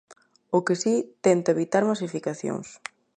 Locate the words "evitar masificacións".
1.55-2.67